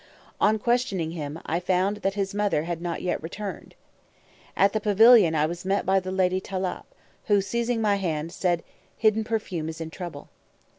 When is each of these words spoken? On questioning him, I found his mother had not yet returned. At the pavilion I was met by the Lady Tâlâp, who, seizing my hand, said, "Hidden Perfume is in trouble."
On 0.39 0.57
questioning 0.57 1.11
him, 1.11 1.39
I 1.45 1.59
found 1.59 2.03
his 2.03 2.33
mother 2.33 2.63
had 2.63 2.81
not 2.81 3.03
yet 3.03 3.21
returned. 3.21 3.75
At 4.57 4.73
the 4.73 4.79
pavilion 4.79 5.35
I 5.35 5.45
was 5.45 5.63
met 5.63 5.85
by 5.85 5.99
the 5.99 6.11
Lady 6.11 6.41
Tâlâp, 6.41 6.85
who, 7.25 7.39
seizing 7.39 7.81
my 7.81 7.97
hand, 7.97 8.31
said, 8.31 8.63
"Hidden 8.97 9.25
Perfume 9.25 9.69
is 9.69 9.79
in 9.79 9.91
trouble." 9.91 10.29